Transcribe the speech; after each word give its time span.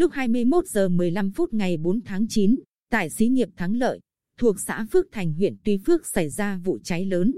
Lúc 0.00 0.12
21 0.12 0.66
giờ 0.66 0.88
15 0.88 1.30
phút 1.32 1.54
ngày 1.54 1.76
4 1.76 2.00
tháng 2.04 2.26
9, 2.28 2.56
tại 2.90 3.10
xí 3.10 3.28
nghiệp 3.28 3.48
Thắng 3.56 3.76
Lợi, 3.76 4.00
thuộc 4.38 4.60
xã 4.60 4.86
Phước 4.92 5.06
Thành 5.12 5.32
huyện 5.32 5.56
Tuy 5.64 5.78
Phước 5.86 6.06
xảy 6.06 6.30
ra 6.30 6.60
vụ 6.64 6.78
cháy 6.84 7.04
lớn. 7.04 7.32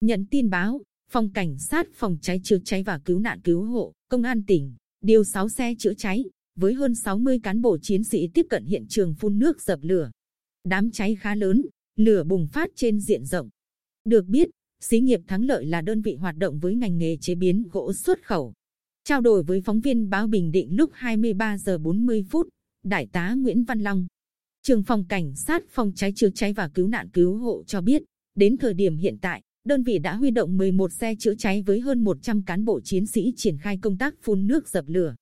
Nhận 0.00 0.26
tin 0.30 0.50
báo, 0.50 0.80
phòng 1.10 1.32
cảnh 1.32 1.58
sát 1.58 1.86
phòng 1.94 2.18
cháy 2.22 2.40
chữa 2.44 2.58
cháy 2.64 2.82
và 2.82 2.98
cứu 3.04 3.18
nạn 3.18 3.40
cứu 3.40 3.62
hộ, 3.62 3.92
công 4.08 4.22
an 4.22 4.42
tỉnh, 4.46 4.74
điều 5.00 5.24
6 5.24 5.48
xe 5.48 5.74
chữa 5.78 5.94
cháy, 5.94 6.24
với 6.56 6.74
hơn 6.74 6.94
60 6.94 7.38
cán 7.42 7.60
bộ 7.62 7.78
chiến 7.82 8.04
sĩ 8.04 8.28
tiếp 8.34 8.46
cận 8.50 8.64
hiện 8.64 8.86
trường 8.88 9.14
phun 9.14 9.38
nước 9.38 9.62
dập 9.62 9.78
lửa. 9.82 10.10
Đám 10.64 10.90
cháy 10.90 11.16
khá 11.20 11.34
lớn, 11.34 11.62
lửa 11.96 12.24
bùng 12.24 12.46
phát 12.46 12.70
trên 12.76 13.00
diện 13.00 13.24
rộng. 13.24 13.48
Được 14.04 14.26
biết, 14.26 14.48
xí 14.80 15.00
nghiệp 15.00 15.20
Thắng 15.26 15.44
Lợi 15.44 15.66
là 15.66 15.80
đơn 15.80 16.02
vị 16.02 16.14
hoạt 16.14 16.36
động 16.36 16.58
với 16.58 16.74
ngành 16.74 16.98
nghề 16.98 17.16
chế 17.16 17.34
biến 17.34 17.68
gỗ 17.72 17.92
xuất 17.92 18.22
khẩu. 18.22 18.54
Trao 19.08 19.20
đổi 19.20 19.42
với 19.42 19.60
phóng 19.60 19.80
viên 19.80 20.10
báo 20.10 20.26
Bình 20.26 20.52
Định 20.52 20.76
lúc 20.76 20.90
23 20.94 21.58
giờ 21.58 21.78
40 21.78 22.24
phút, 22.30 22.48
Đại 22.84 23.06
tá 23.12 23.34
Nguyễn 23.34 23.64
Văn 23.64 23.80
Long, 23.80 24.06
trường 24.62 24.82
phòng 24.82 25.04
cảnh 25.08 25.36
sát 25.36 25.62
phòng 25.68 25.92
cháy 25.94 26.12
chữa 26.16 26.30
cháy 26.30 26.52
và 26.52 26.68
cứu 26.68 26.88
nạn 26.88 27.08
cứu 27.12 27.36
hộ 27.36 27.62
cho 27.66 27.80
biết, 27.80 28.02
đến 28.34 28.56
thời 28.56 28.74
điểm 28.74 28.96
hiện 28.96 29.18
tại, 29.20 29.42
đơn 29.64 29.82
vị 29.82 29.98
đã 29.98 30.16
huy 30.16 30.30
động 30.30 30.56
11 30.56 30.92
xe 30.92 31.14
chữa 31.18 31.34
cháy 31.34 31.62
với 31.62 31.80
hơn 31.80 32.04
100 32.04 32.42
cán 32.42 32.64
bộ 32.64 32.80
chiến 32.80 33.06
sĩ 33.06 33.32
triển 33.36 33.58
khai 33.58 33.78
công 33.82 33.98
tác 33.98 34.14
phun 34.22 34.46
nước 34.46 34.68
dập 34.68 34.84
lửa. 34.88 35.14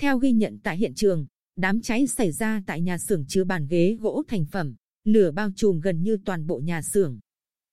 Theo 0.00 0.18
ghi 0.18 0.32
nhận 0.32 0.58
tại 0.62 0.76
hiện 0.76 0.94
trường, 0.94 1.26
đám 1.56 1.80
cháy 1.80 2.06
xảy 2.06 2.32
ra 2.32 2.62
tại 2.66 2.80
nhà 2.80 2.98
xưởng 2.98 3.24
chứa 3.28 3.44
bàn 3.44 3.66
ghế 3.70 3.96
gỗ 4.00 4.22
thành 4.28 4.46
phẩm, 4.52 4.74
lửa 5.04 5.30
bao 5.30 5.50
trùm 5.56 5.80
gần 5.80 6.02
như 6.02 6.18
toàn 6.24 6.46
bộ 6.46 6.60
nhà 6.64 6.82
xưởng. 6.82 7.18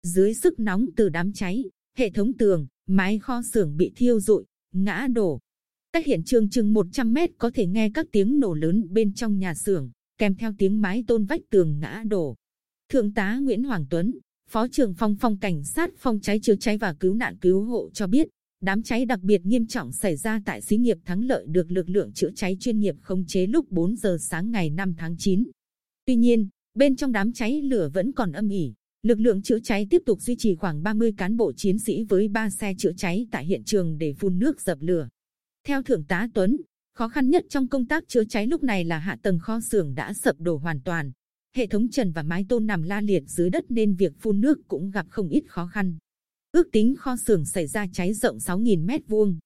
Dưới 0.03 0.33
sức 0.33 0.59
nóng 0.59 0.85
từ 0.95 1.09
đám 1.09 1.33
cháy, 1.33 1.63
hệ 1.97 2.09
thống 2.09 2.37
tường, 2.37 2.67
mái 2.87 3.19
kho 3.19 3.41
xưởng 3.53 3.77
bị 3.77 3.91
thiêu 3.95 4.19
rụi, 4.19 4.45
ngã 4.71 5.07
đổ. 5.07 5.39
Cách 5.91 6.05
hiện 6.05 6.23
trường 6.23 6.49
chừng 6.49 6.73
100 6.73 7.13
mét 7.13 7.29
có 7.37 7.51
thể 7.53 7.65
nghe 7.65 7.89
các 7.93 8.05
tiếng 8.11 8.39
nổ 8.39 8.53
lớn 8.53 8.87
bên 8.89 9.13
trong 9.13 9.39
nhà 9.39 9.53
xưởng, 9.55 9.91
kèm 10.17 10.35
theo 10.35 10.53
tiếng 10.57 10.81
mái 10.81 11.03
tôn 11.07 11.25
vách 11.25 11.41
tường 11.49 11.79
ngã 11.79 12.03
đổ. 12.07 12.35
Thượng 12.89 13.13
tá 13.13 13.37
Nguyễn 13.37 13.63
Hoàng 13.63 13.85
Tuấn, 13.89 14.11
Phó 14.49 14.67
trưởng 14.67 14.93
phòng 14.93 15.15
phòng 15.15 15.37
cảnh 15.37 15.63
sát 15.63 15.91
phòng 15.97 16.19
cháy 16.21 16.39
chữa 16.39 16.55
cháy 16.55 16.77
và 16.77 16.93
cứu 16.93 17.13
nạn 17.13 17.37
cứu 17.41 17.63
hộ 17.63 17.89
cho 17.93 18.07
biết, 18.07 18.27
đám 18.61 18.83
cháy 18.83 19.05
đặc 19.05 19.19
biệt 19.21 19.45
nghiêm 19.45 19.67
trọng 19.67 19.91
xảy 19.91 20.15
ra 20.15 20.41
tại 20.45 20.61
xí 20.61 20.77
nghiệp 20.77 20.97
Thắng 21.05 21.23
Lợi 21.23 21.45
được 21.47 21.71
lực 21.71 21.89
lượng 21.89 22.11
chữa 22.13 22.29
cháy 22.35 22.57
chuyên 22.59 22.79
nghiệp 22.79 22.95
khống 23.01 23.25
chế 23.25 23.47
lúc 23.47 23.71
4 23.71 23.95
giờ 23.95 24.17
sáng 24.19 24.51
ngày 24.51 24.69
5 24.69 24.93
tháng 24.97 25.15
9. 25.17 25.43
Tuy 26.05 26.15
nhiên, 26.15 26.47
bên 26.73 26.95
trong 26.95 27.11
đám 27.11 27.33
cháy 27.33 27.61
lửa 27.61 27.89
vẫn 27.93 28.11
còn 28.11 28.31
âm 28.31 28.49
ỉ. 28.49 28.73
Lực 29.03 29.19
lượng 29.19 29.41
chữa 29.41 29.59
cháy 29.59 29.87
tiếp 29.89 30.01
tục 30.05 30.21
duy 30.21 30.35
trì 30.35 30.55
khoảng 30.55 30.83
30 30.83 31.13
cán 31.17 31.37
bộ 31.37 31.53
chiến 31.53 31.79
sĩ 31.79 32.03
với 32.03 32.27
3 32.27 32.49
xe 32.49 32.73
chữa 32.77 32.91
cháy 32.97 33.27
tại 33.31 33.45
hiện 33.45 33.63
trường 33.63 33.97
để 33.97 34.13
phun 34.13 34.39
nước 34.39 34.61
dập 34.61 34.77
lửa. 34.81 35.09
Theo 35.63 35.83
Thượng 35.83 36.03
tá 36.03 36.27
Tuấn, 36.33 36.57
khó 36.93 37.09
khăn 37.09 37.29
nhất 37.29 37.45
trong 37.49 37.67
công 37.67 37.85
tác 37.85 38.07
chữa 38.07 38.23
cháy 38.23 38.47
lúc 38.47 38.63
này 38.63 38.85
là 38.85 38.99
hạ 38.99 39.17
tầng 39.21 39.39
kho 39.39 39.59
xưởng 39.59 39.95
đã 39.95 40.13
sập 40.13 40.39
đổ 40.39 40.57
hoàn 40.57 40.81
toàn. 40.81 41.11
Hệ 41.55 41.67
thống 41.67 41.89
trần 41.89 42.11
và 42.11 42.23
mái 42.23 42.45
tôn 42.49 42.67
nằm 42.67 42.83
la 42.83 43.01
liệt 43.01 43.23
dưới 43.27 43.49
đất 43.49 43.65
nên 43.69 43.95
việc 43.95 44.13
phun 44.19 44.41
nước 44.41 44.67
cũng 44.67 44.91
gặp 44.91 45.05
không 45.09 45.29
ít 45.29 45.43
khó 45.47 45.67
khăn. 45.67 45.97
Ước 46.51 46.67
tính 46.71 46.95
kho 46.95 47.15
xưởng 47.17 47.45
xảy 47.45 47.67
ra 47.67 47.85
cháy 47.93 48.13
rộng 48.13 48.37
6.000 48.37 48.85
mét 48.85 49.07
vuông. 49.07 49.39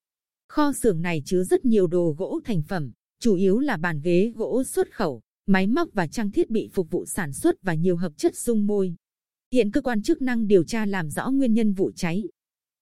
Kho 0.49 0.73
xưởng 0.73 1.01
này 1.01 1.21
chứa 1.25 1.43
rất 1.43 1.65
nhiều 1.65 1.87
đồ 1.87 2.15
gỗ 2.17 2.39
thành 2.45 2.61
phẩm, 2.61 2.91
chủ 3.19 3.35
yếu 3.35 3.59
là 3.59 3.77
bàn 3.77 4.01
ghế 4.01 4.33
gỗ 4.35 4.63
xuất 4.63 4.91
khẩu, 4.91 5.21
máy 5.45 5.67
móc 5.67 5.93
và 5.93 6.07
trang 6.07 6.31
thiết 6.31 6.49
bị 6.49 6.69
phục 6.73 6.91
vụ 6.91 7.05
sản 7.05 7.33
xuất 7.33 7.61
và 7.61 7.73
nhiều 7.73 7.97
hợp 7.97 8.13
chất 8.17 8.35
dung 8.35 8.67
môi. 8.67 8.95
Hiện 9.53 9.71
cơ 9.71 9.81
quan 9.81 10.01
chức 10.01 10.21
năng 10.21 10.47
điều 10.47 10.63
tra 10.63 10.85
làm 10.85 11.09
rõ 11.09 11.31
nguyên 11.31 11.53
nhân 11.53 11.73
vụ 11.73 11.91
cháy. 11.95 12.23